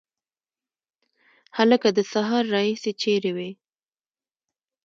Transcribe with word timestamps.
هلکه 1.57 1.87
د 1.97 1.99
سهار 2.13 2.43
راهیسي 2.55 2.91
چیري 3.01 3.31
وې؟ 3.37 3.51